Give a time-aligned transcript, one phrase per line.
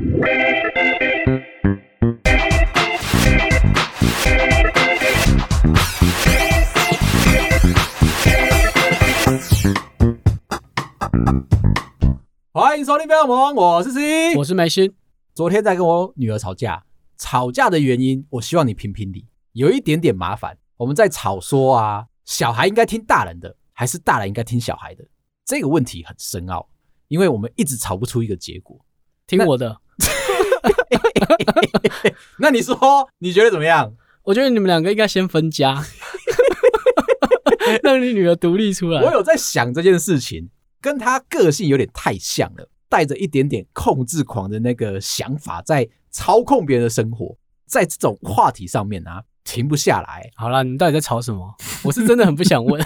[0.00, 0.08] 欢
[12.78, 14.94] 迎收听《飞龙盟》，我是 C，我是梅心。
[15.34, 16.86] 昨天在跟我女儿吵架，
[17.18, 19.26] 吵架的原因，我希望你评评理。
[19.52, 25.04] 有一点点麻烦，我们在吵说啊，小孩应该听大人的，还是大人应该听小孩的？
[25.44, 26.70] 这个问题很深奥，
[27.08, 28.80] 因为我们一直吵不出一个结果。
[29.26, 29.78] 听我的。
[32.38, 33.94] 那你说，你觉得怎么样？
[34.24, 35.82] 我觉得你们两个应该先分家，
[37.82, 39.02] 让你女儿独立出来。
[39.02, 40.50] 我有在想这件事情。
[40.82, 47.36] 跟她个性有点太像了，带着一点点控制狂的那个想法，在操控别人的生活，
[47.66, 50.30] 在这种话题上面啊，停不下来。
[50.36, 51.54] 好了，你到底在吵什么？
[51.84, 52.82] 我是真的很不想问。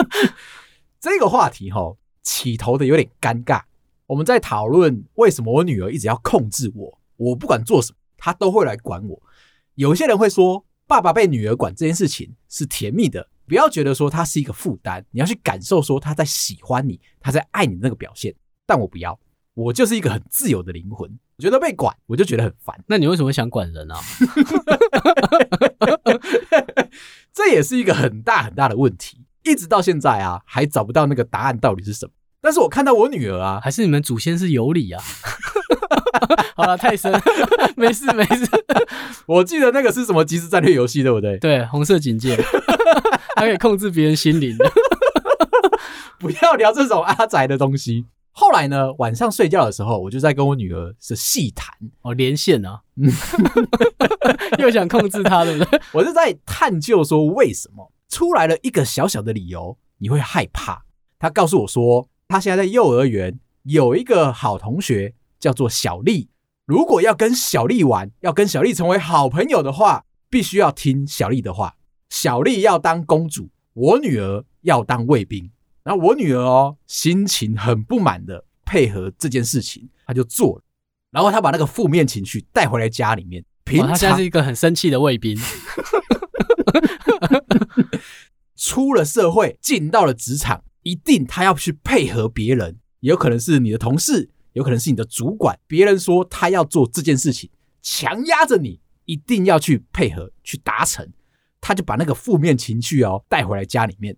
[0.98, 3.60] 这个话题哈，起头的有点尴尬。
[4.10, 9.22] 我们在讨论为什么我女儿一直要控制我，我不管做什么，她都会来管我。
[9.76, 13.28] 有些人会说，爸爸被女儿管这件事情是甜蜜的。
[13.46, 18.34] 不要觉得说他是一个负担，你要去感受说他在喜欢你，他在爱你的那个表现。
[18.66, 19.16] 但我不要，
[19.54, 21.08] 我就是一个很自由的灵魂。
[21.36, 22.82] 我觉得被管，我就觉得很烦。
[22.88, 23.96] 那你为什么想管人啊？
[27.32, 32.12] 这也是一个很大很大的问题，一直到现在啊，还找不到那个答案到底是什么。
[32.42, 35.02] 但是我看到我女儿啊，还是你们祖先是有理啊。
[36.56, 37.12] 好了，太深，
[37.76, 38.46] 没事没事。
[39.26, 41.38] 我记得那个是什么即时战略游戏，对不对？
[41.38, 42.36] 对，红色警戒。
[43.36, 44.70] 还可以控制别人心灵的，
[46.18, 48.04] 不要聊这种阿宅的东西。
[48.32, 52.80] 后来呢，晚上睡觉的时候，我就在跟我女儿是细谈哦，连线啊，
[54.58, 55.80] 又想控制她，对不对？
[55.92, 60.82] 我是在探究说，为什么出来了一个小小的理由，你会害怕？
[61.18, 66.28] 她告诉我说，她现在在幼儿园有一个好同学叫做小丽，
[66.64, 71.74] 如果要跟小丽玩，要跟小丽成为好朋友的话，必须要听小丽的话。
[72.08, 75.50] 小丽要当公主，我女儿要当卫兵。
[75.82, 80.62] 然后我女儿哦，心情很不满的配合这件事情，她就做了。
[81.10, 83.44] 然后她把那个负面情绪带回来家里面。
[83.64, 85.36] 平常，她现在是一个很生气的卫兵。
[88.54, 95.58] 出了社会，进到了职场，一定他要去配合别人，也有可能是你的同事，有可能是你的主管。
[95.66, 97.50] 别人说他要做这件事情，
[97.82, 101.06] 强压着你，一定要去配合，去达成。
[101.60, 104.16] 他就把那个负面情绪哦带回来家里面，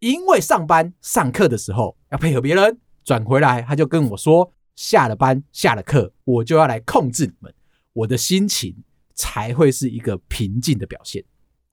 [0.00, 7.54] 因为上班上课的时候要配合别人，转回来他就跟我说，下了班下了课我就要来控制你们，
[7.92, 8.74] 我的心情
[9.14, 11.24] 才会是一个平静的表现。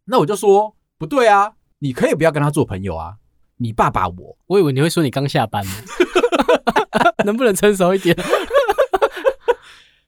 [0.05, 3.17] 那我就说不对啊，你可以不要跟他做朋友啊，
[3.61, 5.63] 你爸爸我，我以为你会说你刚下班，
[7.25, 8.17] 能不能成熟一点？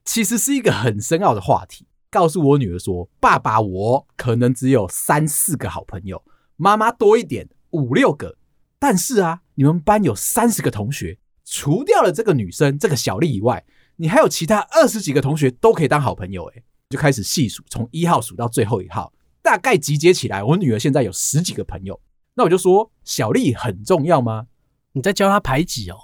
[0.04, 1.86] 其实是一个很深奥的话题。
[2.10, 6.22] 告诉我女儿说：“爸爸，我可能只有三四个好朋友，
[6.58, 8.36] 妈妈多一点，五六个。
[8.78, 13.64] 但是啊，你们班有三十个同学，除掉了这个女生这个小丽以外，
[13.96, 21.98] 你还有其他二十几个同学都可以当好朋友。”诶，就开始细数，从一号数到最后一号，大概集结起来，我女儿现在有十几个朋友。
[22.36, 24.46] 那我就说：“小丽很重要吗？
[24.94, 25.98] 你在教她排挤哦？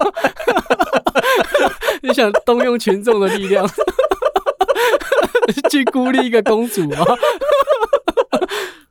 [2.02, 3.68] 你想动用群众的力量？”
[5.70, 6.98] 去孤立一个公主吗？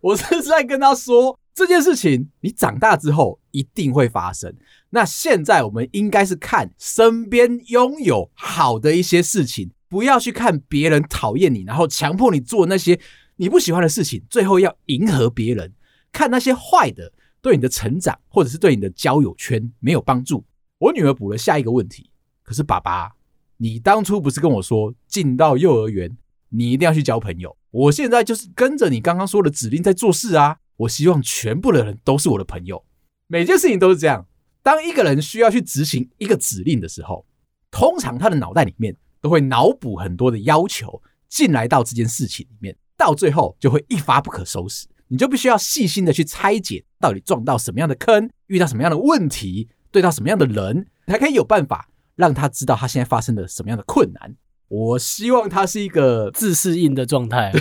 [0.02, 4.54] 我是在跟他说这件事情，你长大之后一定会发生。
[4.92, 13.00] 那现在我们应该是看身边拥有好的一些事情，不要去看别人讨厌你，然后强迫你做那些
[13.38, 15.74] 你不喜欢的事情，最后要迎合别人。
[16.12, 17.12] 看那些坏的，
[17.42, 20.44] 对你的成长或者是对你的交友圈没有帮助。
[20.78, 22.10] 我女儿补了下一个问题，
[22.44, 23.16] 可是爸爸，
[23.58, 26.18] 你当初不是跟我说进到幼儿园？
[26.50, 27.56] 你一定要去交朋友。
[27.70, 30.58] 我现在就是跟着你刚刚说的指令在做事啊！
[30.78, 32.84] 我希望全部的人都是我的朋友。
[33.28, 34.26] 每件事情都是这样。
[34.64, 37.26] 当一个人需要去执行一个指令的时候，
[37.70, 44.88] 通常他的脑袋里面都会脑补很多的要求进来到这件事情里面，到最后就会一发不可收拾。
[45.10, 54.36] 你就必须要细心的去拆解，到底撞到什么样的坑，遇到什么样的问题，对到什么样的人，才可以有办法让他知道他现在发生了什么样的困难。
[54.68, 57.52] 我希望他是一个自适应的状态，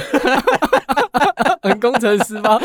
[1.62, 2.60] 很工程师吗？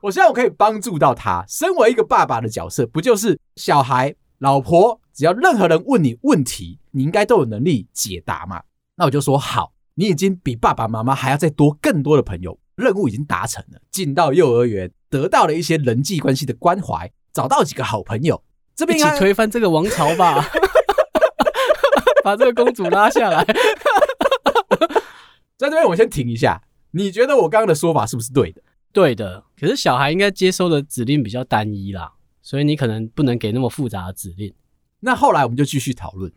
[0.00, 1.44] 我希望我可以帮助到他。
[1.48, 8.62] 身为一个爸爸的角色，不就是小孩、老婆，只要任何人问你问题，你应该都有能力解答嘛？
[8.96, 13.80] 那我就说好，你已经比爸爸妈妈还要再多更多的朋友，任务已经达成了。
[13.90, 18.42] 进到幼儿园，得到了一些人际关系的关怀，找到几个好朋友，
[18.74, 20.44] 这边一起推翻这个王朝吧。
[22.24, 23.44] 把这个公主拉下来。
[25.58, 26.62] 在这边我先停一下，
[26.92, 28.62] 你觉得我刚刚的说法是不是对的？
[28.92, 29.44] 对的。
[29.60, 32.12] 可是小孩应该接收的指令比较单一啦，
[32.42, 34.52] 所以你可能不能给那么复杂的指令。
[35.00, 36.32] 那后来我们就继续讨论，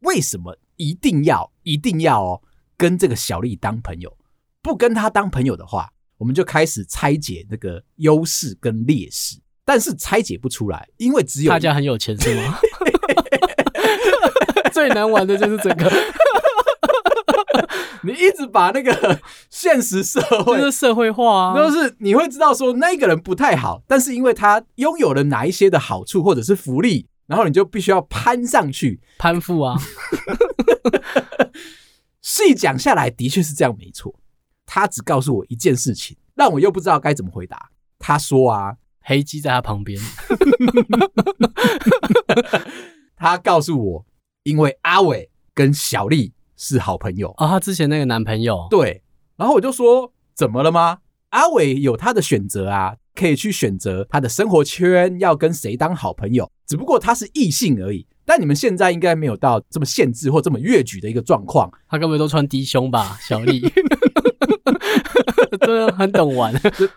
[0.00, 2.42] 为什么一定要一定要哦
[2.76, 4.16] 跟这个小丽当朋友？
[4.62, 9.38] 不跟他当朋友的话，我们就开始拆解那个优势跟劣势。
[9.64, 12.58] 但是拆解不出来，因为只有大家很有钱是吗？
[14.72, 15.92] 最难玩的就是这个。
[18.04, 29.76] 你一直把那个现实社会就是社会化啊，就是你会知道说那个人不太好，但是因为他拥有了哪一些的好处或者是福利，然后你就必须要攀上去，攀附啊。
[32.20, 34.12] 细讲下来的确是这样，没错。
[34.74, 37.68] 他只告诉我一件事情，让我又不知道该怎么回答。
[37.98, 38.76] 他说啊。
[39.04, 40.00] 黑鸡在他旁边，
[43.18, 44.06] 他告诉我，
[44.44, 48.64] 因为阿伟跟小丽是好朋友啊、哦，他之前那个男朋友。
[48.70, 49.02] 对，
[49.36, 50.98] 然后我就说，怎么了吗？
[51.30, 58.06] 阿伟有他的选择啊，可以去选择他的生活圈要跟谁当好朋友，只不过他是异性而已。
[58.24, 61.68] 但你们现在应该没有到这么限制或这么越矩的一个状况。
[61.88, 63.60] 他根本都穿低胸吧，小丽，
[65.60, 66.54] 真的很懂玩，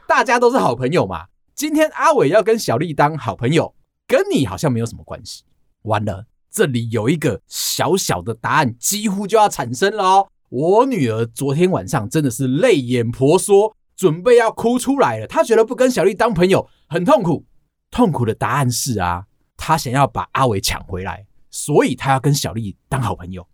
[0.08, 1.26] 大家都是好朋友嘛。
[1.54, 3.74] 今天阿伟要跟小丽当好朋友，
[4.08, 5.44] 跟你好像没有什么关系。
[5.84, 10.28] 完了，这里有一个小小的答案，几乎就要产生了哦。
[10.50, 15.28] 我女儿昨天晚上真的是泪眼婆娑，准备要哭出来了。
[15.28, 17.46] 她觉得不跟小丽当朋友很痛苦，
[17.90, 19.26] 痛苦的答案是啊，
[19.58, 23.48] 她想要把阿伟抢回来，所以她要跟小丽当好朋友。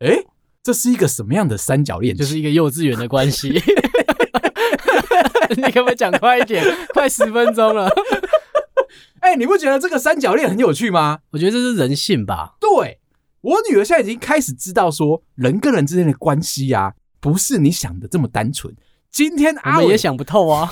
[0.00, 0.26] 诶，
[0.62, 2.16] 这是一个什么样的三角恋？
[2.16, 3.52] 就是一个幼稚园的关系。
[5.56, 6.64] 你可不可以讲快一点？
[6.94, 7.88] 快十分钟了。
[9.20, 11.20] 哎、欸，你不觉得这个三角恋很有趣吗？
[11.30, 12.56] 我觉得这是人性吧。
[12.60, 13.00] 对，
[13.40, 18.74] 我女儿现在已经开始知道说，人跟人之间的关系啊，不是你想的这么单纯。
[19.10, 20.70] 今天阿伟也想不透啊，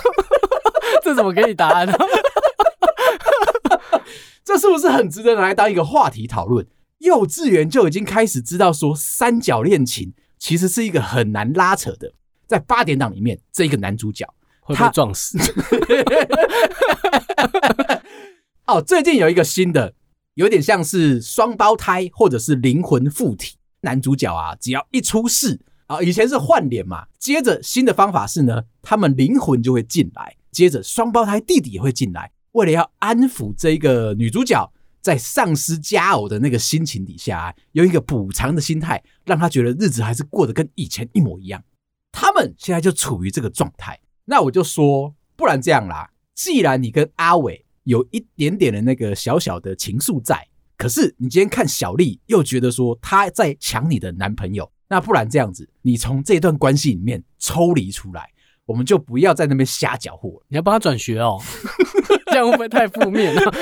[1.02, 1.94] 这怎么给你答案呢？
[4.44, 6.66] 这是不是很值得拿来当一个话题讨论？
[6.98, 12.12] 幼稚园就已经开始知道说，三角恋情其实是一个很难拉扯的。
[12.46, 14.26] 在八点档里面，这一个男主角
[14.62, 15.38] 会被撞死。
[18.66, 19.94] 哦，最近有一个新的，
[20.34, 23.56] 有点像是双胞胎或者是灵魂附体。
[23.84, 32.30] 男主角啊，只要一出事啊，以前是换脸嘛，接着新的方法是呢，他们灵魂就会进来，接着双胞胎弟弟也会进来。
[32.52, 41.60] 为了要安抚这个女主角在丧失佳偶的那个心情底下啊，用一个补偿的心态，让她觉得日子还是过得跟以前一模一样。
[42.12, 46.10] 他们现在就处于这个状态，那我就说，不然这样啦。
[46.34, 50.46] 既然你跟阿伟有一点点的那个小小的情愫在，
[50.76, 58.30] 可是你今天看小丽又觉得说她在抢你的男朋友，那不然这样子，你从这段关系里面抽离出来，
[58.64, 60.30] 我们就不要在那边瞎搅和。
[60.48, 61.40] 你要帮他转学哦，
[62.30, 63.40] 这样会不会太负面了？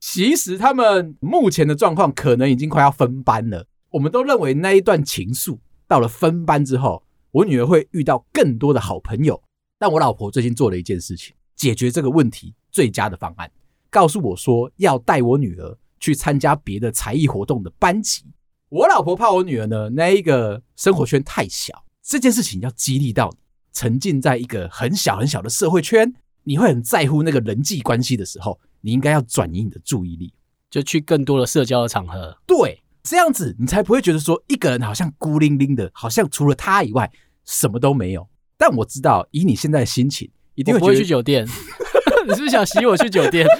[0.00, 5.58] 其实他们目前的状况可能已经快要分班了，我们都认为那一段情愫。
[5.88, 7.04] 到了分班之后，
[7.36, 9.42] 我女儿会遇到更多的好朋友。
[9.78, 13.50] 但我老婆最近做了一件事情，解决这个问题最佳的方案，
[13.90, 18.24] 告诉我说要带我女儿去参加别的才艺活动的班级。
[18.70, 23.36] 我老婆怕我女儿呢，那一个生活圈太小，这件事情要激励到你，
[23.70, 26.10] 沉浸在一个很小很小的社会圈，
[26.44, 30.32] 你会很在乎那个人际关系的时候，你应该要转移你的注意力，
[30.70, 32.38] 就去更多的社交的场合。
[32.46, 32.82] 对。
[33.08, 37.08] 这样子，你才不会觉得说一个人好像孤零零的，好像除了他以外
[37.46, 38.28] 什么都没有。
[38.58, 41.46] 但我知道，以你现在的心情，一定会，不会去酒店。
[42.26, 43.46] 你是不是想洗我去酒店？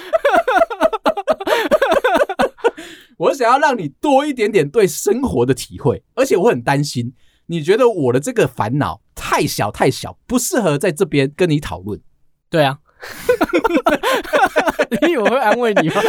[3.17, 7.13] 我想要让你多一点点对生活的体会，而且我很担心，
[7.47, 11.99] 你觉得我的这个烦恼太小太小，不适合在这边跟你讨论。
[12.49, 12.79] 对啊，
[15.01, 16.01] 你以为我会安慰你吗？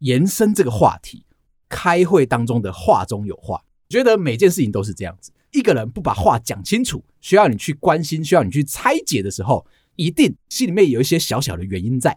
[0.00, 1.26] 延伸这个话题。
[1.68, 5.32] 开会当中的话中有话，觉得每件事情都是这样子。
[5.52, 9.64] 一个人不把话讲清楚，需要你去关心，需要你去拆解的时候，
[9.96, 12.16] 一定心里面有一些小小的原因在。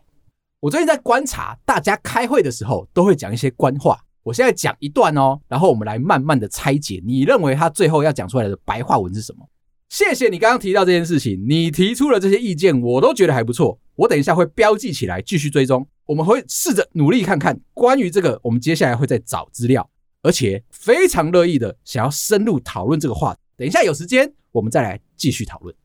[0.61, 3.99] 我最近在观察，大家开会的时候都会讲一些官话。
[4.23, 6.99] 我现在讲一段哦，然后我们来慢慢的拆解。
[7.05, 9.47] 你认为他最后要讲出来的白话文是什么？
[9.89, 13.79] 谢谢你刚刚提到这件事情，你提出了这些意见，我都觉得还不错。
[13.95, 15.87] 我等一下会标记起来，继续追踪。
[16.07, 19.87] 我们会试着努力看看关于这个，我们接下来会再找资料，
[20.25, 23.39] 而且非常乐意的想要深入讨论这个话题。
[23.57, 25.75] 等一下有时间，我们再来继续讨论。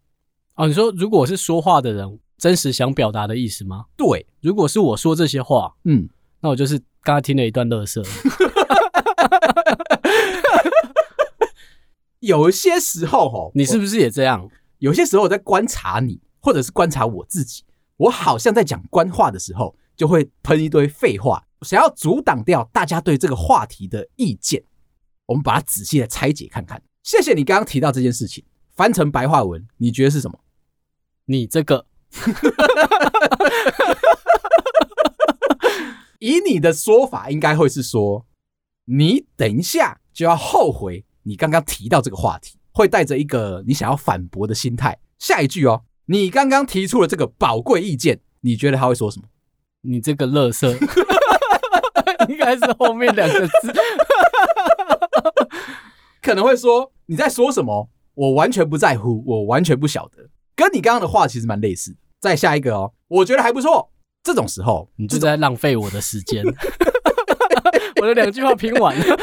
[0.55, 3.85] 哦，你说如果是说话的人，真实想表达的意思吗？
[3.99, 6.09] 对，如果是我说这些话，嗯，
[6.41, 8.03] 那我就是刚刚听了一段乐色。
[12.21, 14.49] 有些时候哦，你是不是也这样？
[14.79, 17.63] 有些时候我在观察你，或者是观察我自己，
[17.99, 24.65] 我好像在讲官话的时候，就会喷一堆废话，想要阻挡掉大家对这个话题的意见。
[25.27, 26.83] 我们把它仔细的拆解看看。
[27.03, 28.43] 谢谢你刚刚提到这件事情，
[28.75, 30.41] 翻成白话文，你觉得是什么？
[31.27, 31.85] 你这个，
[36.19, 38.25] 以你的说法，应该会是说，
[38.87, 41.05] 你等一下就要后悔。
[41.25, 44.99] 你刚刚提到这个话题，会带着一个你想要反驳的心态。
[45.19, 49.27] 下一句哦，你刚刚提出了这个宝贵意见，你觉得他会说什么？
[49.83, 50.69] 你这个垃圾，
[52.29, 53.73] 应该是后面两个字，
[56.23, 57.89] 可能会说你在说什么？
[58.15, 60.29] 我完全不在乎，我完全不晓得。
[60.55, 61.97] 跟你刚刚的话其实蛮类似。
[62.21, 63.91] 再下一个哦，我觉得还不错。
[64.23, 66.45] 这种时候，你就在浪费我的时间。
[68.03, 69.05] 我的两句话拼完了。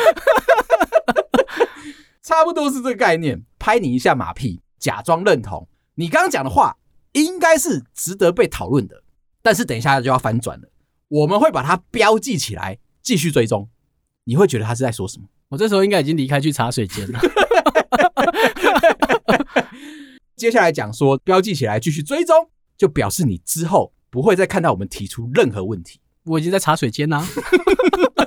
[2.23, 6.77] 差不多是这个概念，拍你一下马屁，假装认同你刚刚讲的话，
[7.11, 9.03] 应该是值得被讨论的。
[9.41, 10.69] 但是等一下就要翻转了，
[11.07, 13.69] 我们会把它标记起来，继续追踪。
[14.25, 15.25] 你会觉得他是在说什么？
[15.49, 17.19] 我这时候应该已经离开去茶水间了。
[20.35, 25.99] 接下来讲说标记起来继续追踪，就表示你之后不会再看到我们提出任何问题。
[26.25, 27.25] 我已经在茶水间啦，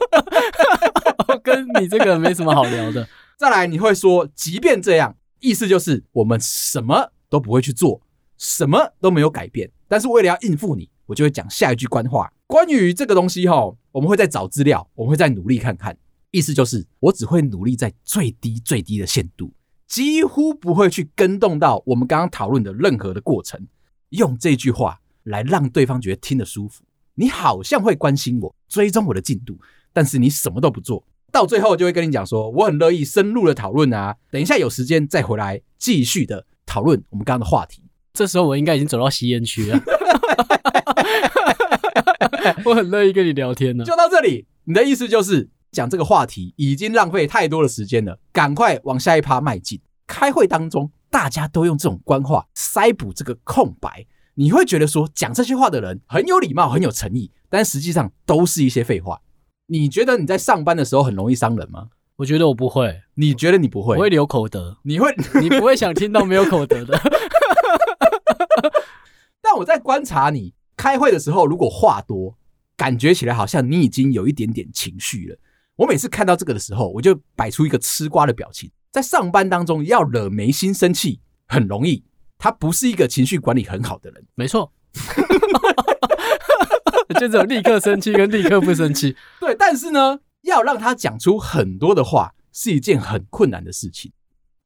[1.45, 3.07] 跟你这个没什么好聊的。
[3.37, 8.01] 再来，你会说，即便这样，意思就是我们什么都不会去做，
[8.39, 9.71] 什么都没有改变。
[9.87, 12.33] 但是为了要应付你，我就会讲下一句官话。
[12.47, 15.97] 关于这个东西哈，我们会再找资料，我们会再努力看看。
[16.31, 19.53] 意思就是，我只会努力在最低最低的限度，
[19.89, 23.67] 几乎不会去跟动到我们刚刚讨论的任何的过程。
[24.11, 26.85] 用这句话来让对方觉得听得舒服。
[27.17, 29.59] 你好像会关心我，追踪我的进度，
[29.93, 31.05] 但是你什么都不做。
[31.33, 37.83] 到最后就会跟你讲说，我很乐意深入的讨论啊，等一下有时间再回来继续的讨论我们刚刚的话题。
[38.13, 39.81] 这时候我应该已经走到吸烟区了，
[42.65, 43.85] 我很乐意跟你聊天呢。
[43.85, 49.81] 就到这里，你的意思就是讲这个话题已经浪费太多的时间了，赶快往下一趴迈进。
[50.07, 59.21] 开会当中大家都用这种官话塞补这个空白，你会觉得说讲这些话的人很有礼貌、很有诚意，但实际上都是一些废话。
[59.67, 61.89] 你觉得你在上班的时候很容易伤人吗？
[62.17, 63.01] 我觉得我不会。
[63.15, 63.97] 你觉得你不会？
[63.97, 64.79] 我会留口德。
[64.83, 65.15] 你会？
[65.41, 67.01] 你不会想听到没有口德的。
[69.41, 72.39] 但我在观察你开会的时候，如果话多，
[72.75, 75.37] 感觉起来好像你已经有一点点情绪了。
[75.77, 78.71] 我每次看到这个的时候，我就摆出一个吃瓜的表情。
[78.91, 82.03] 在上班当中要惹眉心生气很容易，
[82.39, 84.25] 他不是一个情绪管理很好的人。
[84.35, 84.73] 没错。
[87.21, 89.55] 就只有立刻生气跟立刻不生气，对。
[89.55, 94.11] 但是呢，要让他讲出很多的话是一件很困难的事情。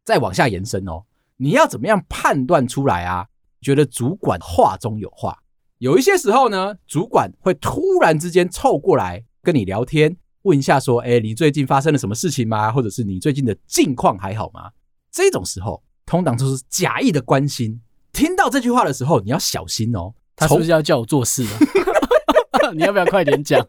[0.04, 1.02] 再往下延伸哦，
[1.38, 3.26] 你要怎么样判断出来啊？
[3.60, 5.36] 觉得主管话中有话，
[5.78, 12.70] 有一些时候呢，主管会突然之间凑过来跟你聊天，问一下说：“哎，你最近发生了什么事情吗？
[12.70, 14.70] 或者是你最近的近况还好吗？”
[15.10, 17.80] 这种时候，通常都是假意的关心。
[18.12, 22.70] 听到这句话的时候，你要小心哦，他是不是要叫我做事啊？
[22.72, 23.64] 你要不要快点讲？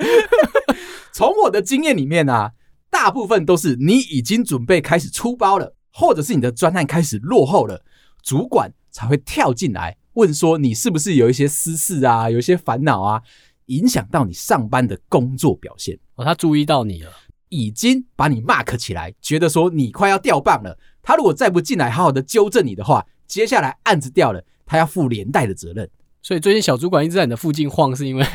[1.12, 2.52] 从我的经验里面啊，
[2.90, 7.84] 大部分都是你已经准备开始出包了，或者是你的专案开始落后了，
[8.22, 13.22] 主管才会跳进来问说，你是不是有一些私事啊，有一些烦恼啊，
[13.68, 15.98] 影响到你上班的工作表现。
[16.16, 17.12] 哦，他注意到你了，
[17.50, 20.78] 已经把你 mark 起来，觉得说你快要掉棒了。
[21.02, 25.90] 他如果再不进来好好的纠正你的话，接下来案子掉了，他要负连带的责任。
[26.22, 28.26] 所以最近小主管一直在你的附近晃，是因为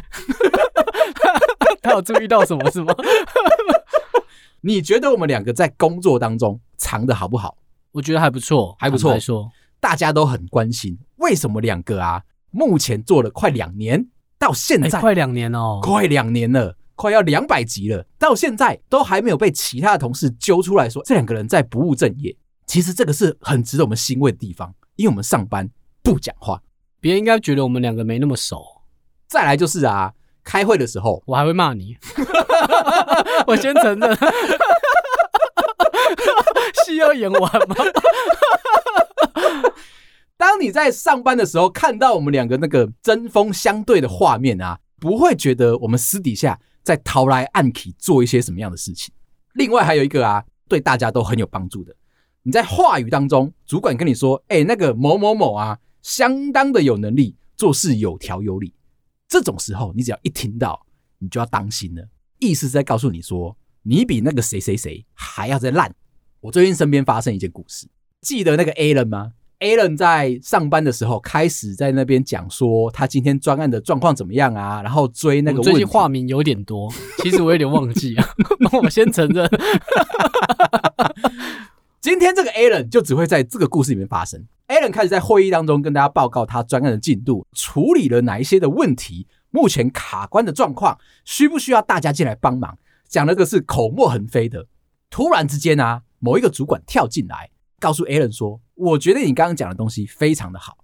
[1.82, 2.94] 他有注意到什么，是吗？
[4.62, 7.56] 你觉得我们两个在工作当中藏的好不好？
[7.92, 9.18] 我觉得还不错，还不错。
[9.18, 12.22] 说大家都很关心，为什么两个啊？
[12.50, 14.06] 目前做了快两年，
[14.38, 22.36] 到现在快两年哦，快两年了，快要两百集了，到现在都还没有被其他的同事揪出来说这两个人在不务正业。
[22.66, 25.68] 其实这个是很值得我们欣慰的地方，因为我们上班
[26.02, 26.60] 不讲话。
[27.00, 28.62] 别人应该觉得我们两个没那么熟。
[29.26, 30.12] 再来就是啊，
[30.44, 31.96] 开会的时候我还会骂你。
[33.46, 34.16] 我先承认，
[36.84, 37.74] 戏要演完吗？
[40.40, 49.12] 当你在上班的时候看到我们两个那个针锋相对的画面啊，不会觉得我们私底下在偷来暗去做一些什么样的事情。
[49.52, 51.94] 另外还有一个啊，对大家都很有帮助的，
[52.42, 58.72] 你在话语当中，主管跟你说：“哎，那个某某某啊。”相当的有能力，做事有条有理。
[59.28, 60.86] 这种时候，你只要一听到，
[61.18, 62.02] 你就要当心了。
[62.38, 65.94] 意思是在告诉你说，你比那个谁谁谁还要再烂。
[66.40, 67.86] 我最近身边发生一件故事，
[68.22, 75.70] 记得那个 A 了吗？Alan 在上班的时候开始在那边讲说他今天专案的状况怎么样啊，然后追那个问题。
[75.70, 76.90] 最近化名有点多，
[77.22, 78.26] 其实我有点忘记啊。
[78.82, 79.48] 我先承认，
[82.00, 84.44] 今天这个 Alan 就只会在这个故事里面发生。
[84.68, 92.78] Alan 开始在会议当中跟大家报告他专案的进度，处理了哪一些的问题，目前卡关的状况，需不需要大家进来帮忙？
[93.08, 94.66] 讲那个是口沫横飞的。
[95.10, 97.50] 突然之间啊，某一个主管跳进来。
[97.80, 100.76] 告诉 Alan 说：“我觉得你刚刚讲的东西非常的好，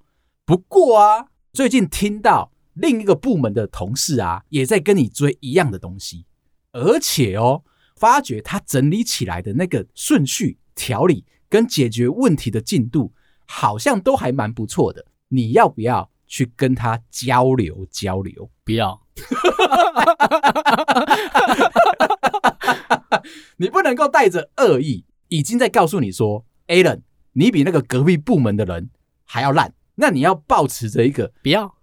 [0.47, 6.25] 不过啊，最近听到另一个部门的同事啊，也在跟你追一样的东西，
[6.73, 7.63] 而且哦，
[7.97, 13.13] 发觉他整理起来的那个顺序、条理跟解决问题的进度，
[13.45, 15.05] 好像都还蛮不错的。
[15.29, 18.51] 你要不要去跟他交流交流？
[18.65, 19.03] 不要，
[23.59, 27.01] 你不能够带着恶意，已经在告诉你说。” Alan，
[27.33, 28.91] 你比那个隔壁部门的人
[29.25, 31.75] 还要烂，那你要抱持着一个不要，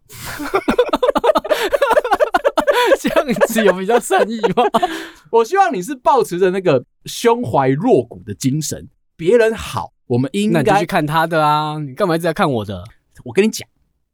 [2.99, 4.63] 这样子有比较善意吗？
[5.31, 12.83] 我希望你是抱持着那个胸怀若谷的精神，别人好，我们应该去看他的啊，你干嘛一直在看我的？
[13.23, 13.67] 我跟你讲，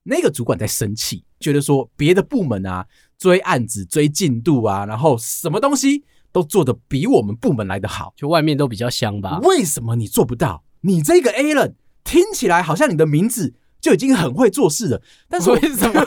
[0.03, 2.85] 那个主管在生气，觉得说别的部门啊
[3.17, 6.03] 追案子、追进度啊，然后什么东西。
[6.31, 9.39] 都做的比我们部门来的好，就外面都比较香吧？
[9.43, 10.63] 为什么你做不到？
[10.81, 16.03] 你这个 Alan 听起来好像你的名字就已经很会做事了，但是为什么？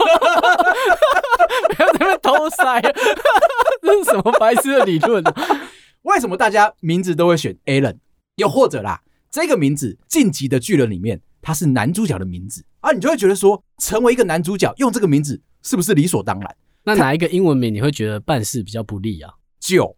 [1.69, 2.81] 不要在那边偷塞，
[3.83, 5.61] 这是什么白痴的理论啊？
[6.02, 7.99] 为什么大家名字都会选 Alan？
[8.37, 16.57] 又或者啦，这个名字《晋级的巨人》里面他是男主角的名字啊，你就会觉得说，成为一个男主角用这个名字是不是理所当然？
[16.85, 19.35] 那哪一个英文名你会觉得办事比较不利啊？
[19.61, 19.97] 就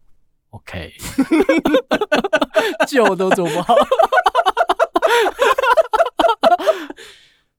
[0.55, 0.93] OK，
[2.87, 3.75] 救都做不好。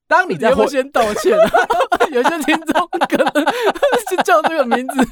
[0.07, 1.37] 当你在会先道歉，
[2.13, 3.45] 有些听众可能
[4.09, 5.07] 是叫这个名字。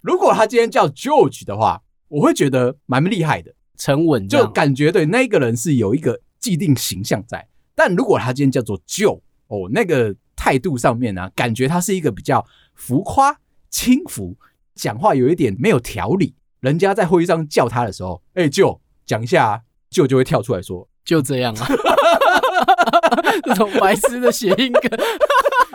[0.00, 7.46] 如果他今天叫 George 的话，我会觉得蛮厉害的，沉稳，就感觉对那个人是有一个既定形象在。
[7.76, 13.38] 但如果他今天叫做 Joe，哦，那个态度上面呢、啊，感觉他是一个比较浮夸、
[13.70, 14.36] 轻浮，
[14.74, 16.34] 讲话有一点没有条理。
[16.60, 21.66] 人家在会议上叫他的时候，哎、欸，就讲一下、啊，就就会跳出来说，就这样啊，
[23.44, 24.90] 这种白痴的谐音梗，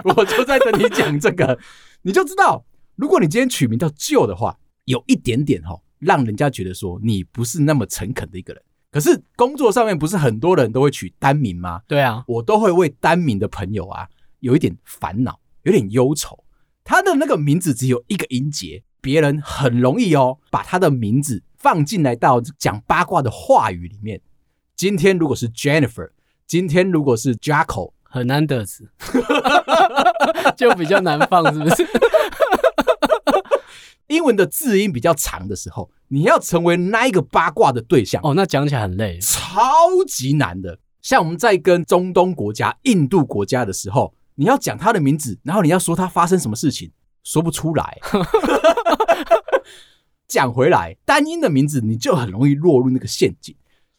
[0.15, 1.58] 我就在等你讲这个，
[2.02, 2.65] 你就知道，
[2.96, 8.62] 如果你今天取名叫舅的话，有一点点哈，让人家觉得说你不是那么诚恳的一个人。
[8.91, 11.82] 可是工作上面不是很多人都会取单名吗？
[11.88, 14.08] 对啊，我都会为单名的朋友啊
[14.41, 16.43] 有一点烦恼，有点忧愁，
[16.84, 18.84] 他的那个名字只有一个音节。
[19.03, 24.21] 别人很容易哦，把他的名字放进来到讲八卦的话语里面。
[24.77, 26.11] 今天如果是 Jennifer，
[26.47, 28.89] 今天如果是 Jackal，很难得字，
[30.55, 31.85] 就比较难放，是不是？
[34.07, 39.51] 英文的字音比较长的时候，你要成为那一个八卦的对象哦，那讲起来很累，超
[40.07, 40.79] 级难的。
[41.01, 46.89] 像我们在跟中东国家、印度国家的时候，你要讲他的名字，然后你要说他发生什么事情。
[47.25, 47.97] 说不出来，
[50.28, 53.56] 讲回来，单音的名字你就很容易落入那个陷阱。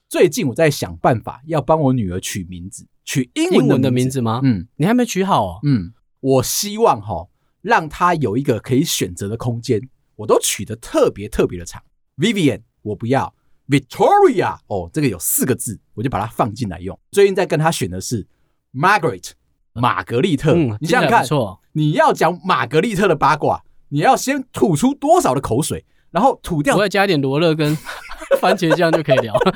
[0.08, 4.40] 最近我在想办法要帮我女儿取名字，取英文的名字，吗？
[4.42, 5.60] 嗯，你还没取好哦。
[5.64, 7.28] 嗯，我希望哈，
[7.62, 9.80] 让她有一个可以选择的空间。
[10.16, 11.82] 我都取得特别特别的长
[12.16, 13.34] ，Vivian 我不要
[13.68, 16.98] ，Victoria 哦，这个有四个字，我就把它放进来用。
[17.10, 18.26] 最近在跟她选的是
[18.72, 19.30] Margaret。
[19.76, 21.26] 玛格丽特，嗯，你想想看，
[21.72, 27.76] 你要讲玛格丽特的八卦，你要先吐出多少的口水，然后吐掉，我再加一点罗勒跟
[28.40, 29.54] 番茄酱就可以聊了。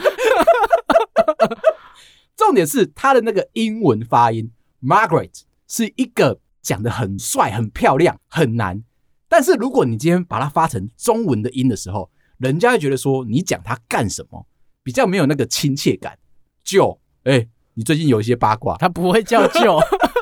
[2.37, 8.85] 重点是他的那个英文发音，Margaret 是一个讲的很帅、很漂亮、很难。
[9.29, 14.47] 但是如果你今天把它发成中文的音的时候，人家会觉得说你讲它干什么，
[14.83, 16.19] 比较没有那个亲切感。
[16.63, 19.79] 就，哎，你最近有一些八卦，他不会叫就。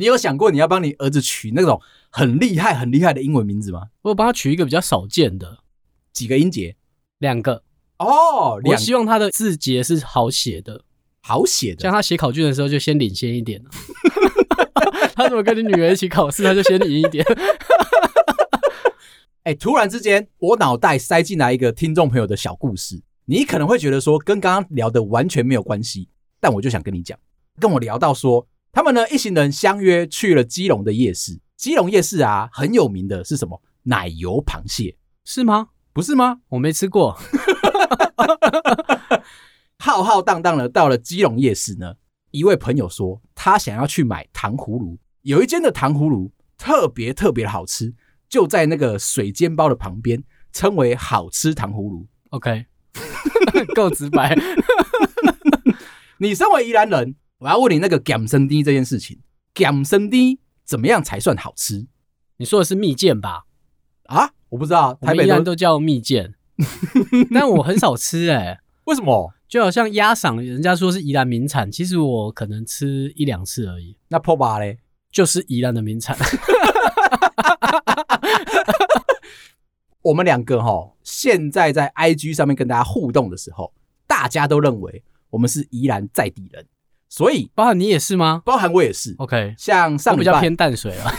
[0.00, 3.88] 你有想过你要帮你儿子取那种很厉害、很厉害的英文名字吗？
[4.00, 5.58] 我帮他取一个比较少见的，
[6.10, 6.74] 几个音节？
[7.18, 7.62] 两个
[7.98, 8.58] 哦。
[8.64, 10.84] 我希望他的字节是好写的，
[11.20, 11.82] 好写的。
[11.82, 13.62] 像他写考卷的时候就先领先一点。
[15.14, 17.22] 他怎么跟你女儿一起考试，他就先领一点。
[19.44, 26.08] 哎，突然之间，我脑袋塞进来一个听众朋友的小故事，你可能会觉得说跟刚刚聊的完全没有关系，
[26.40, 27.18] 但我就想跟你讲。
[27.58, 31.40] 跟我聊到说，他们呢一行人相约去了基隆的夜市。
[31.56, 33.60] 基隆夜市啊，很有名的是什么？
[33.82, 35.68] 奶油螃蟹，是吗？
[35.92, 36.40] 不是吗？
[36.48, 37.18] 我没吃过。
[39.78, 41.94] 浩浩荡荡的到了基隆夜市呢，
[42.30, 47.92] 一位朋友说他想要去买糖葫芦，有一间的糖葫芦特别特别的好吃，
[48.28, 52.06] 就在那个水煎包的旁边，称为好吃糖葫芦。
[52.30, 52.66] OK，
[53.74, 54.38] 够直白。
[56.18, 59.18] 你身为宜兰人，我要问你那个咸生低这件事情，
[59.54, 61.86] 咸生低怎么样才算好吃？
[62.36, 63.46] 你说的是蜜饯吧？
[64.04, 66.34] 啊，我不知道，台北人都叫蜜饯，
[67.32, 69.32] 但我很少吃哎、欸，为什么？
[69.48, 73.96] 就好像鸭嗓，人家说是宜兰名产，其实我可能吃一两次而已。
[74.08, 74.78] 那破巴嘞，
[75.10, 76.16] 就是宜兰的名产。
[80.02, 83.72] 我们两个哈，现在在 IG 上面跟大家互动的时候，
[84.06, 86.66] 大家都认为我们是宜兰在地人，
[87.10, 88.40] 所以包含你也是吗？
[88.46, 89.14] 包含我也是。
[89.18, 91.12] OK，像上礼拜比较偏淡水了。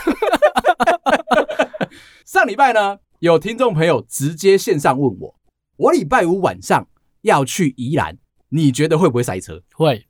[2.26, 5.36] 上礼拜呢，有听众朋友直接线上问我，
[5.76, 6.88] 我礼拜五晚上
[7.24, 8.18] 要去宜兰，
[8.50, 9.62] 你觉得会不会塞车？
[9.74, 10.08] 会。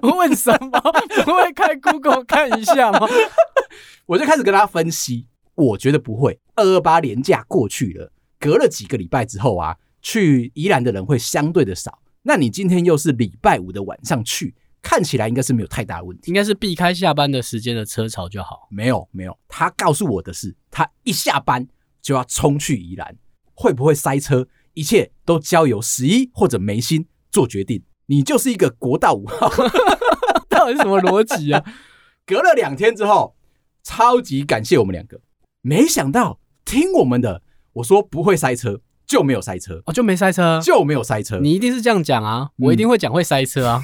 [0.02, 0.80] 问什么？
[1.24, 3.08] 不会开 Google 看一下吗？
[4.06, 6.38] 我就开始跟他分析，我觉得不会。
[6.54, 11.98] 二二八连假过去了，隔了几个礼拜之后啊，去宜兰的人会相对的少。
[12.22, 18.68] 那你今天又是礼拜五的晚上去，看起来应该是没有太大的问题，应该是避开下班的时间的车潮就好。
[18.70, 19.38] 没有，没有。
[19.48, 21.66] 他告诉我的是，他一下班
[22.00, 23.16] 就要冲去宜兰，
[23.54, 24.46] 会不会塞车？
[24.74, 27.82] 一切都交由十一或者眉心做决定。
[28.06, 29.50] 你就是一个国道五号，
[30.48, 31.62] 到底是什么逻辑啊？
[32.24, 33.36] 隔了两天之后，
[33.82, 35.20] 超级感谢我们两个。
[35.60, 37.42] 没想到听我们的，
[37.74, 41.38] 我说不会塞车，就没有塞车哦，就没塞车，就没有塞车。
[41.38, 43.82] 你一定是这样讲啊，我一定会讲会塞车啊。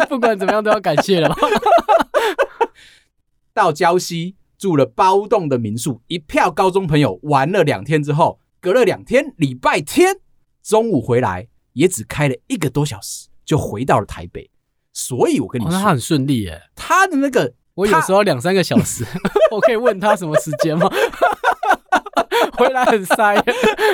[0.00, 1.36] 嗯、 不管怎么样都要感谢了吧。
[3.54, 10.16] 到礁溪住了包栋的民宿，一票高中朋友玩了两天之后，隔了两天礼拜天
[10.62, 14.50] 中午回来，也只开了一个多小时就回到了台北。
[14.92, 16.60] 所以我跟你说，哦、他很顺利耶。
[16.74, 19.04] 他的那个，我有时候两三个小时，
[19.52, 20.90] 我可以问他什么时间吗？
[22.58, 23.36] 回来很塞。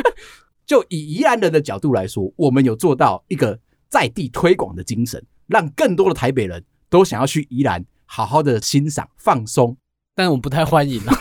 [0.64, 9.76] 就以宜兰人的角度来说，我们有做到一个在地推广的精神，让更多的台北人都想要去宜兰好好的欣赏放松。
[10.14, 11.14] 但我们不太欢迎啊，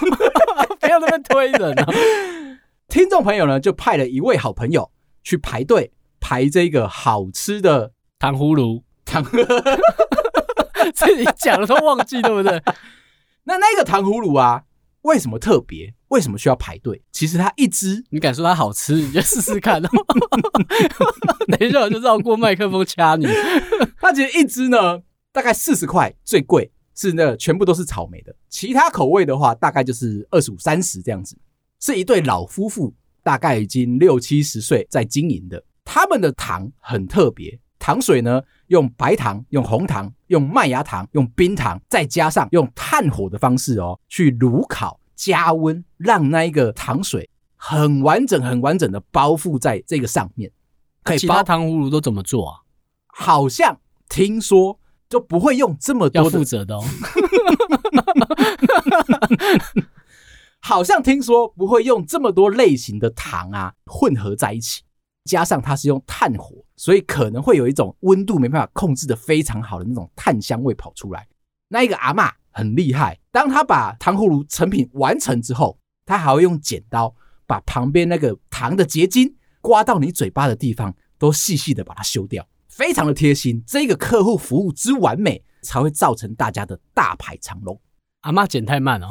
[0.80, 1.94] 不要那么推人啊。
[2.88, 4.92] 听众朋友呢，就派了一位好朋友
[5.24, 8.84] 去排队排这个好吃的糖葫芦。
[9.04, 9.26] 糖，
[10.96, 12.62] 自己讲了都忘记，对不对？
[13.46, 14.64] 那那个糖葫芦啊，
[15.02, 15.94] 为什么特别？
[16.10, 17.02] 为什么需要排队？
[17.12, 19.82] 其实它一只，你敢说它好吃，你就试试看。
[19.82, 19.92] 等
[21.62, 23.26] 一下我就绕过麦克风掐你。
[23.98, 25.00] 它其实一只呢，
[25.32, 31.38] 大概四十块，最贵是那个全部都是草莓的，其他口味的话，大概就是二十五、三十这样子。
[31.80, 37.58] 是一对老夫妇，大概已经六七十岁在经营的，他们的糖很特别。
[37.82, 50.52] 糖水呢，用白糖、用红糖、用麦芽糖、用冰糖，再加上用炭火的方式哦，去炉烤加温，让那一个糖水很完整、很完整的包覆在这个上面。
[51.04, 51.22] 可以包。
[51.22, 52.58] 其他糖葫芦都怎么做啊？
[53.08, 56.30] 好像听说就不会用这么多的。
[56.30, 56.84] 要负责的哦。
[60.62, 64.84] 好像听说不会用这么多类型的糖啊混合在一起。
[65.26, 71.28] 加上它是用炭火，所以可能会有一种温度没办法控制的非常好的那种炭香味跑出来。
[71.68, 77.14] 那一个阿嬷很厉害，当他把糖葫芦成品完成之后，他还会用剪刀
[77.46, 83.64] 把旁边那个糖的结晶刮到你嘴巴的地方都细细的把它修掉，非常的贴心。
[83.68, 87.80] 这个客户服务之完美，才会造成大家的大排长龙。
[88.22, 89.08] 阿嬷剪太慢哦，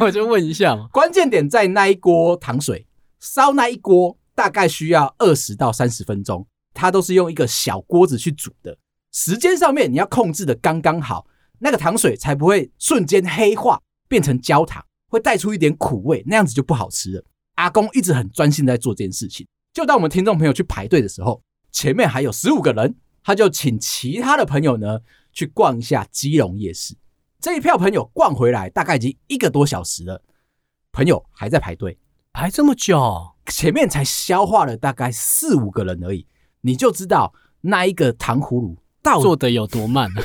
[0.00, 2.86] 我就问一下嘛， 关键点在那一锅糖水。
[3.20, 8.76] 烧那一锅大概需要二十到三十分钟，它都是用一个小锅子去煮的，
[9.12, 11.26] 时间上面你要控制的刚刚好，
[11.58, 17.24] 那个糖水才不会瞬间黑化变成焦糖，会带出一点苦味，那样子就不好吃了。
[17.56, 24.98] 阿公一直很专心在做这件事情，就当我们听众朋友去排队的时候，前面还有十五个人，他就请其他的朋友呢
[25.32, 26.96] 去逛一下基隆夜市。
[27.38, 30.22] 这一票朋友逛回来大概已经一个多小时了，
[30.90, 31.98] 朋友还在排队。
[32.32, 36.26] 排这么久，前面才消化了大概四五个人而已，
[36.62, 40.10] 你就知道那一个糖葫芦到做得有多慢。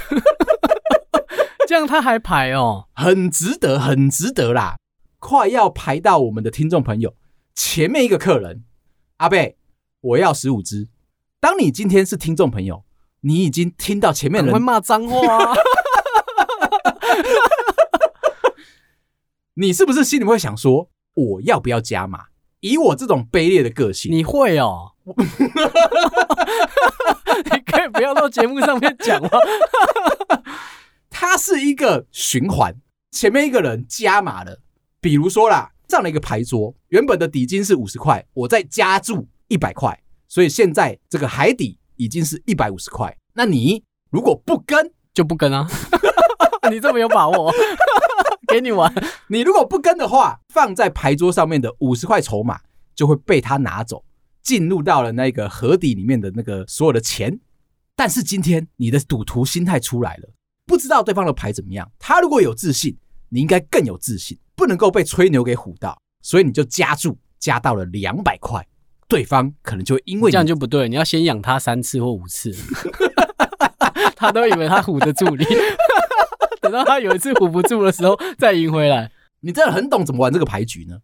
[1.68, 4.78] 这样他还排哦，很值得，很值得啦！
[5.20, 7.14] 快要排到我们的听众朋友
[7.54, 8.64] 前面一个客人，
[9.18, 9.58] 阿贝，
[10.00, 10.88] 我要十五支。
[11.40, 12.86] 当你今天是听众朋友，
[13.22, 15.20] 你已经听到前面人会骂脏话。
[19.56, 22.28] 你是不是心里会想说，我要不要加码？
[22.62, 24.93] 以我这种卑劣的个性，你会哦？
[27.46, 29.30] 你可以不要到节目上面讲吗？
[31.10, 32.76] 它是一个循环，
[33.12, 34.60] 前面一个人加码了，
[35.00, 43.15] 比如说啦，上了一个牌桌，原本的底金是五十块，我再加注一百块，所以现在这个海底已经是一百五十块。
[43.34, 45.67] 那你如果不跟，就不跟啊？
[46.70, 47.54] 你这么有把握？
[48.52, 48.94] 给你玩。
[49.28, 52.60] 你如果不跟的话，放在牌桌上面的五十块筹码
[52.96, 54.04] 就会被他拿走，
[54.42, 57.40] 进入到了那个河底里面的那个所有的钱。
[57.96, 60.30] 但是今天你的赌徒心态出来了，
[60.66, 61.92] 不知道对方的牌怎么样。
[62.00, 62.98] 他如果有自信，
[63.30, 68.66] 你应该更有自信，不能够被吹牛给唬到，所以你就加注，加到了两百块。
[69.10, 72.54] 对方可能就会因为这样就不对，你要先养他三次或五次，
[74.16, 75.46] 他都以为他唬得住你。
[76.62, 79.12] 等到他有一次唬不住的时候，再赢回来。
[79.41, 80.98] 你真的很懂怎么玩这个牌局呢？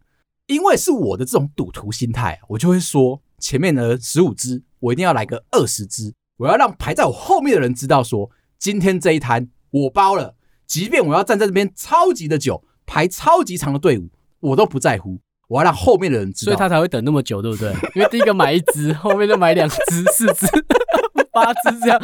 [0.47, 10.35] 因为是我的这种赌徒心态，我就会说，前面的十五只，我一定要来个二十只，我要让排在我后面的人知道说，今天这一摊我包了，
[10.67, 15.19] 即便我要站在这边超级的久，排超级长的队伍，我都不在乎。
[15.47, 17.71] 我要让后面的人知道，所以他才会等那么久，对不对？
[17.95, 20.47] 因为第一个买一只，后面就买两只、四只、
[21.31, 22.01] 八只这样。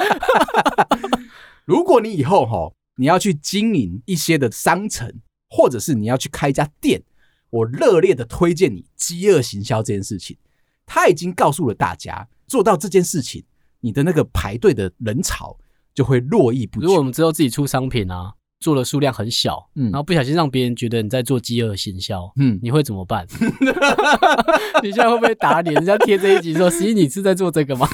[1.65, 2.71] 如果你以后哈。
[2.99, 5.09] 你要去经营一些的商城，
[5.49, 7.01] 或者是你要去开一家店，
[7.49, 10.37] 我热烈的推荐你饥饿行销这件事情。
[10.85, 13.45] 他已经告诉了大家，做到这件事情，
[13.79, 15.57] 你的那个排队的人潮
[15.95, 16.87] 就会络绎不绝。
[16.87, 23.25] 如果我们之后自己出商品啊，做的数量很小，嗯，然后不小心让别人觉得你在做饥饿行销，嗯，你会怎么办？
[24.83, 25.73] 你现在会不会打脸？
[25.75, 27.87] 人家贴这一集说， 实你是在做这个吗？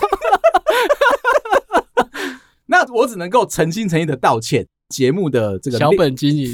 [2.67, 4.67] 那我只能够诚心诚意的道歉。
[4.89, 6.53] 节目的这个小本经营，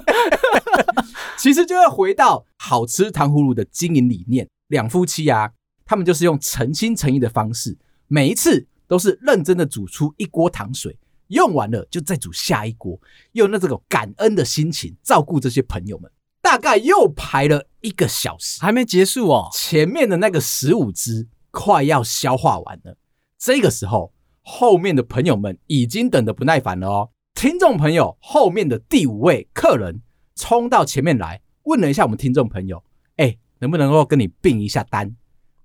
[1.38, 4.46] 其实就要回到好吃糖葫芦的经营理念。
[4.68, 5.50] 两夫妻啊，
[5.86, 10.98] 他们就是用诚心诚意的方式，每一次都是认真的煮出一锅糖水，
[11.28, 13.00] 用完了就再煮下一锅，
[13.32, 16.12] 用那这种感恩的心情照顾这些朋友们。
[16.42, 19.48] 大概又排了一个小时，还没结束哦。
[19.54, 22.98] 前面的那个十五只快要消化完了，
[23.38, 27.10] 这个时候后面的朋友们已经等得不耐烦了哦。
[27.34, 30.02] 听众朋友，后面的第五位客人
[30.36, 32.82] 冲到前面来，问了一下我们听众朋友
[33.16, 35.16] ：“哎，能不能够跟你并一下单？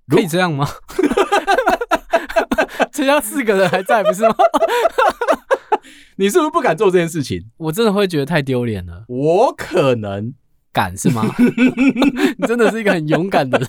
[0.08, 0.66] 可以这样吗？”
[2.92, 4.34] 这样四个人还在不是吗？
[6.16, 7.48] 你是不是不敢做这件事情？
[7.56, 9.04] 我真的会觉得太丢脸了。
[9.08, 10.34] 我可能
[10.72, 11.24] 敢是吗？
[12.38, 13.68] 你真的是一个很勇敢的人。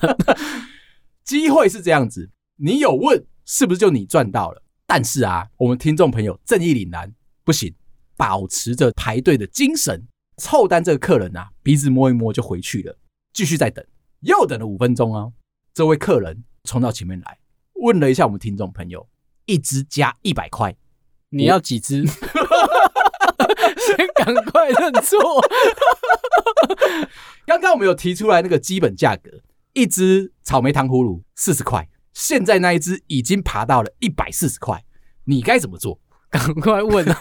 [1.23, 4.63] 机会是这样子，你有问，是不是就你赚到了？
[4.91, 7.75] 但是啊，我们听众朋友正义凛然，不行。
[8.17, 12.97] 保持着排队的精神，凑单这个客人啊，鼻子摸一摸就回去了。
[13.31, 13.85] 继续再等，
[14.21, 15.31] 又等了五分钟啊。
[15.75, 17.37] 这位客人冲到前面来，
[17.75, 19.07] 问了一下我们听众朋友：
[19.45, 20.75] 一支加一百块，
[21.29, 22.03] 你要几支？
[22.07, 22.17] 先
[24.15, 25.19] 赶快认错。
[27.45, 29.29] 刚刚我们有提出来那个基本价格，
[29.73, 31.87] 一支草莓糖葫芦四十块，
[32.19, 34.83] 现在那一只已经爬到了一百四十块，
[35.23, 35.97] 你该怎么做？
[36.29, 37.17] 赶快问啊！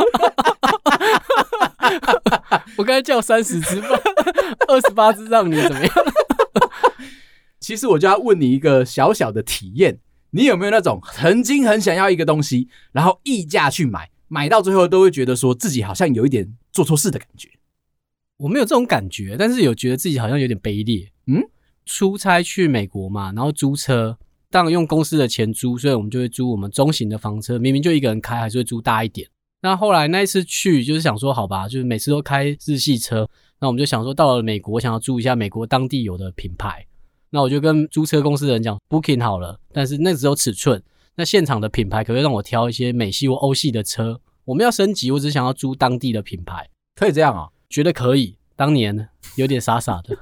[2.76, 3.80] 我刚才叫三十只，
[4.66, 5.90] 二十八只让你怎么样？
[7.60, 17.48] 其实我就要问你一个小小的体验，你有没有那种曾经很想要一个东西，然后溢价去买，买到最后都会觉得说自己好像有一点做错事的感觉？
[18.38, 21.08] 我没有这种感觉，但是有觉得自己好像有点卑劣。
[21.28, 21.40] 嗯，
[21.86, 24.18] 出差去美国嘛，然后租车，
[24.50, 29.28] 当然用公司的钱租，所以我们就会租我们中型的房车，明明就一个人开，还是会租大一点。
[29.60, 33.28] 那后来那一次去，就是想说，好吧，就是每次都开日系车。
[33.60, 36.86] 那我们就想说，到了美国，我想要租一下美国当地有的品牌。
[37.30, 40.82] 那我就跟租车公司的人讲，booking 好了，但是那只有尺寸。
[41.16, 44.20] 那现场的品牌可不可以让我挑一些美系或欧系的车？
[44.44, 47.48] 我们要升级，我只想要租当地的品牌，可以这样啊？
[47.68, 48.36] 觉得可以。
[48.58, 50.18] 当年有点傻傻的，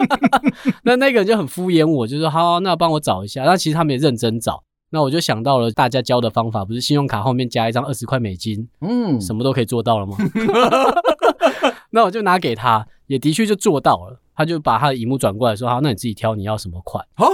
[0.82, 3.44] 那那个人就很敷衍我，就说好，那帮我找一下。
[3.44, 4.64] 那其实他们也认真找。
[4.92, 10.16] 那我就想到了大家教的方法，不是信用卡后面加一张二十块美金，嗯，什么都可以做到了吗？
[11.92, 14.22] 那我就拿给他，也的确就做到了。
[14.34, 17.26] 他就把他的荧幕转过来说：“好，那你自己挑你要什么款啊？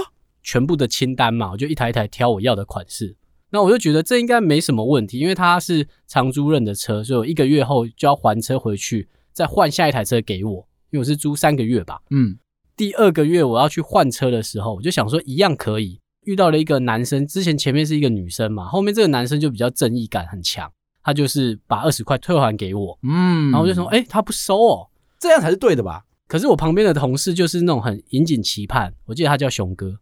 [0.43, 3.15] 全部的清单嘛，我就一台一台挑我要的款式。
[3.51, 11.99] 那我就觉得这应该没什么问题，因为他是长租赁的车，所以我一个月后就要还车回去，再换下一台车给我，因为我是租三个月吧。
[12.09, 12.35] 嗯，
[12.75, 20.67] 第二个月我要去换车的时候，我就想说一样可以。”遇到了一个男生，之前前面是一个女生嘛，后面这个男生就比较正义感很强，
[21.03, 26.03] 他就是把二十块退还给我，嗯，然后我就说，哎、欸，他不收哦，这样才是对的吧？
[26.27, 29.95] 可是我旁边的同事就是那种很引颈期盼，我记得他叫熊哥，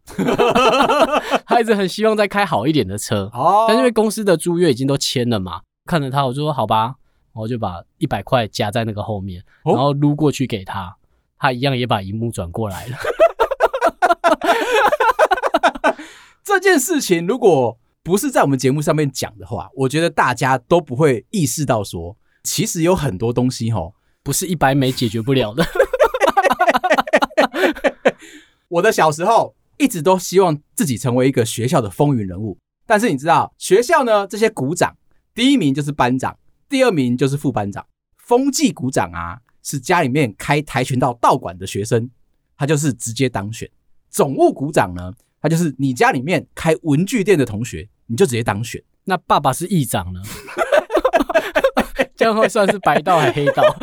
[1.44, 3.30] 他一直很希望再开好一点的车。
[3.34, 6.96] 哦，但是因为公司的租约已经都签了嘛，看着他我就说好吧，
[7.36, 10.96] 我就把一百块夹在那个后面，哦、然后撸过去给他，
[11.38, 12.96] 他一样也把荧幕转过来了。
[16.42, 25.64] 这件事情如果不是在我们节目上面讲的话，我觉得大家都不会意识到说，其实有很多东西吼，不是一百美解决不了的。
[28.68, 34.96] 我的小时候一直都希望自己成为一个学校的风云人物，但是你知道，学校呢，这些股长，
[35.34, 36.36] 第一名就是班长，
[36.68, 37.86] 第二名就是副班长。
[38.16, 42.10] 风纪股长啊，是家里面开跆拳道道馆的学生，
[42.56, 43.70] 他就是直接当选。
[44.10, 48.82] 总务股长呢，他就是你家里面开文具店的同学，你就直接当选。
[49.04, 50.20] 那爸爸是议长呢？
[52.16, 53.62] 这样会算是白道还黑道？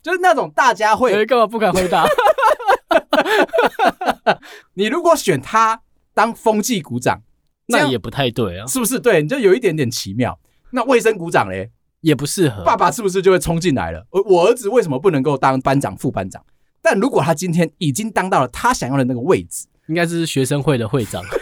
[0.00, 2.06] 就是那种大家会，干嘛不敢回答？
[4.74, 5.82] 你如果选他
[6.14, 7.20] 当风纪股长，
[7.66, 8.98] 那也不太对啊，是不是？
[8.98, 10.38] 对，你就有一点点奇妙。
[10.70, 12.62] 那卫生股长嘞，也不适合。
[12.64, 14.06] 爸爸是不是就会冲进来了？
[14.10, 16.44] 我我儿子为什么不能够当班长、副班长？
[16.80, 21.22] 但如果他今天已经当到了他想要的那个位置，应该是学生会的会长。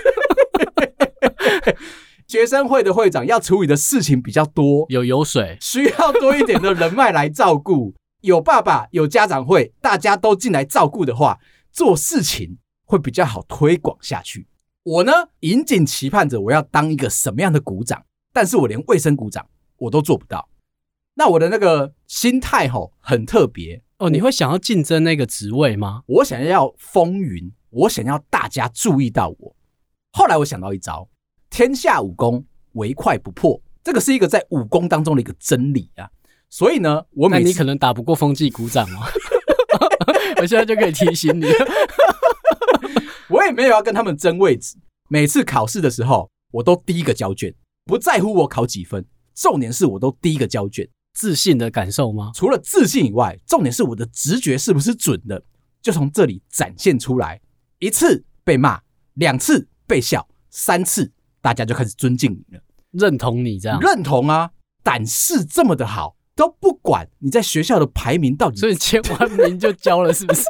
[2.26, 7.94] 学生会的会长要处理的事情比较多，有油水，需要多一点的人脉来照顾。
[8.22, 11.38] 有爸爸，有家长会，大家都进来照顾的话，
[11.70, 14.48] 做事情会比较好推广下去。
[14.82, 18.04] 我呢，引颈期盼着我要当一个什么样的股长，
[18.36, 20.46] 但是我连卫生股长我都做不到。
[21.14, 24.10] 那我的那个心态吼很特别哦。
[24.10, 26.02] 你会想要竞争那个职位吗？
[26.04, 29.56] 我想要风云，我想要大家注意到我。
[30.12, 31.08] 后来我想到一招：
[31.48, 33.58] 天下武功，唯快不破。
[33.82, 36.10] 这个是一个在武功当中的一个真理啊。
[36.50, 39.06] 所以呢，我你可能打不过风纪股长哦。
[40.42, 41.46] 我现在就可以提醒你，
[43.30, 44.76] 我也没有要跟他们争位置。
[45.08, 47.54] 每次考试的时候，我都第一个交卷，
[47.86, 50.86] 不在乎我考几分，重点是我都第一个交卷。
[51.14, 52.32] 自信的感受吗？
[52.34, 55.40] 除了自信以外，重点是我的直觉是不是准的，
[55.80, 57.40] 就从这里展现出来。
[57.78, 58.80] 一次被骂，
[59.14, 64.50] 两次被笑，三次大家就开始尊敬你了，认同你这样，认同啊，
[64.82, 66.16] 胆识这么的好。
[66.34, 70.42] 都不管你在学校的排名到底，所以签完名就交了，是不是？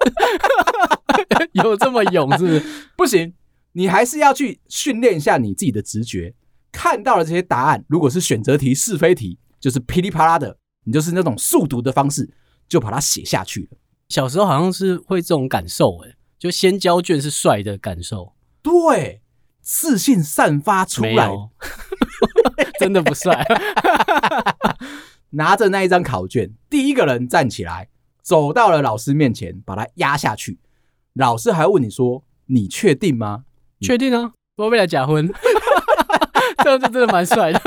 [1.53, 2.63] 有这么勇是不是？
[2.97, 3.33] 不行，
[3.71, 6.35] 你还是要去训练一下你自己的直觉。
[6.77, 12.29] 看到了这些答案，如果是选择题、是非题，就是噼里啪啦的，你就是那种速读的方式，
[12.69, 13.79] 就把它写下去了。
[14.11, 19.23] 小时候好像是会这种感受，诶，就先交卷是帅的感受，对，
[19.63, 21.31] 自信散发出来，
[22.79, 23.43] 真的不帅。
[25.33, 27.89] 拿着那一张考卷，第一个人站起来，
[28.21, 30.59] 走到了老师面前，把它压下去。
[31.15, 33.45] 老师还问你说：“你确定吗
[33.81, 35.27] ？”“确定啊，我未来假婚。
[36.59, 37.61] ”这样就真的蛮帅的。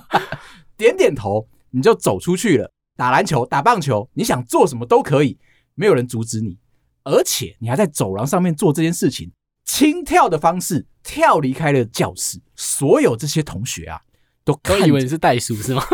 [0.76, 2.70] 点点头，你就走出去了。
[2.96, 5.38] 打篮球、打棒球，你想做什么都可以，
[5.74, 6.58] 没有人阻止你。
[7.04, 9.32] 而且你还在走廊上面做这件事情，
[9.64, 12.40] 轻跳的方式跳离开了教室。
[12.56, 14.00] 所有这些同学啊，
[14.44, 15.84] 都都以为你是袋鼠是吗？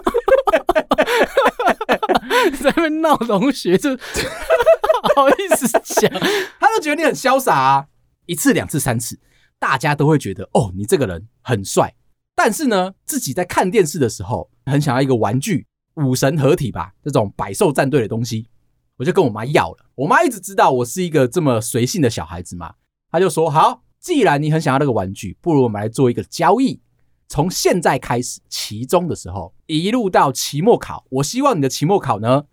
[2.62, 3.90] 在那边闹同学，就
[5.14, 6.10] 好意思讲，
[6.58, 7.86] 他都觉得你很潇洒啊！
[8.26, 9.18] 一次、两次、三次，
[9.58, 11.94] 大家都会觉得哦，你这个人很帅。
[12.44, 18.48] 但是呢，自己在看电视的时候，很想要一个玩具武神合体吧，这种百兽战队的东西，
[18.96, 19.86] 我就跟我妈要了。
[19.94, 22.74] 我妈一直知道我是一个这么随性的小孩子嘛，
[23.12, 26.80] 她就说：好，既然你很想要那个玩具，不如我们来做一个交易。
[27.28, 32.46] 从现在开始，期中的时候一路到期末考，我希望你的期末考呢，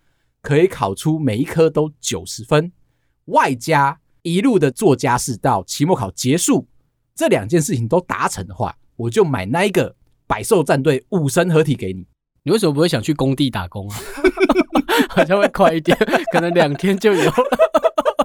[0.43, 2.71] 可以考出每一科都九十分，
[3.25, 6.67] 外加一路的做家事到期末考结束，
[7.15, 9.95] 这两件事情都达成的话，我就买那一个
[10.27, 12.06] 百兽战队五神合体给你。
[12.43, 13.95] 你为什么不会想去工地打工啊？
[15.10, 15.97] 好像会快一点，
[16.33, 17.31] 可能两天就有。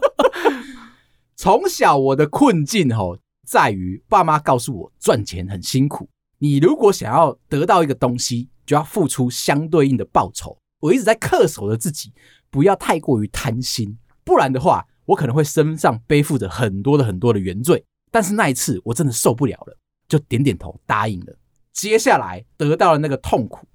[1.36, 6.08] 从小我的困境吼，在于爸妈告诉我赚钱很辛苦。
[6.38, 10.56] 你如果想要得到一个东西，就要付出相对应的报酬。
[10.80, 12.12] 我一直在恪守着自己，
[12.50, 17.84] 不要太过于贪心，不然的话，我可能会身上背负着很多的很多的原罪。
[18.10, 19.76] 但是那一次我真的受不了了，
[20.08, 21.36] 就点点头答应了。
[21.72, 23.66] 接下来得到了那个痛苦，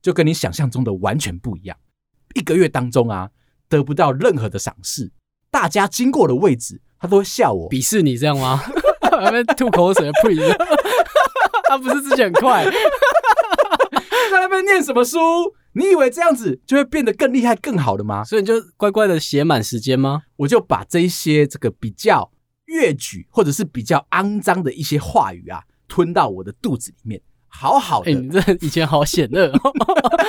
[0.00, 1.76] 就跟你想象中的完全不一样。
[2.34, 3.30] 一个月当中啊，
[3.68, 5.10] 得不到任何的赏识，
[5.50, 8.62] 大家经过的位置，他都会笑我，鄙视你这样吗？
[9.02, 10.36] 还没吐口水，呸！
[11.68, 15.18] 他不是之前很快，在那边念什么书？
[15.72, 18.22] 你以为这样子就会变得更厉害、更好的吗？
[18.22, 20.22] 所以你就乖乖的写满时间吗？
[20.36, 22.30] 我就把这一些这个比较
[22.66, 28.12] 越矩或者是比较肮脏的一些话语啊，吞到我的肚子里面，好好的。
[28.12, 29.52] 哎、欸，你这 以前好险恶。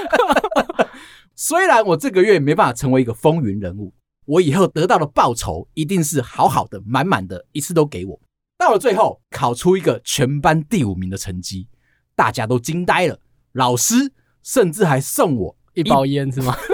[1.35, 3.93] 虽然我这个月没办法成为一个风云人物，
[4.25, 8.19] 我以后得到的报酬一定是好好的、满满的，一次都给我。
[8.57, 11.67] 到了最后，考出一个全班第五名的成绩，
[12.15, 13.17] 大家都惊呆了，
[13.53, 14.11] 老师
[14.43, 16.57] 甚至还送我一包烟，是吗？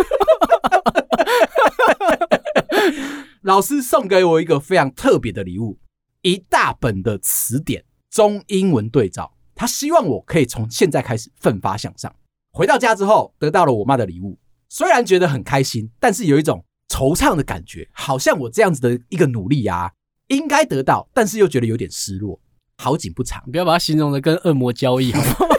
[3.44, 5.78] 老师送给我一个非常特别的礼物，
[6.24, 9.34] 一大本的词典，中英文对照。
[9.53, 12.13] 他希望我可以从现在开始奋发向上。
[12.53, 14.39] 回到家之后，得到了我妈的礼物，
[14.70, 19.91] 虽然觉得很开心，但是有一种惆怅的感觉，好像我这样子的一个努力啊，
[20.28, 22.39] 应该得到，但是又觉得有点失落。
[22.78, 25.49] 好景不长，你不要把它形容的跟恶魔交易好不好？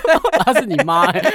[0.45, 1.33] 他是你妈欸。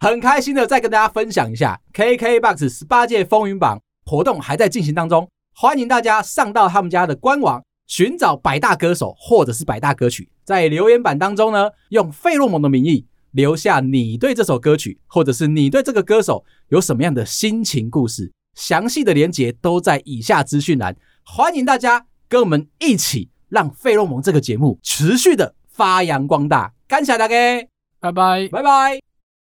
[0.00, 27.34] 很开心的再跟大家分享一下，KKBOX 十八届风云榜活动还在进行当中，欢迎大家上到他们家的官网寻找百大歌手或者是百大歌曲，在留言板当中呢，用费洛蒙的名义留下你对这首歌曲或者是你对这个歌手有什么样的心情故事，详细的连接都在以下资讯栏，欢迎大家跟我们一起让费洛蒙这个节目持续的发扬光大，感谢大家，
[28.00, 29.05] 拜拜，拜拜。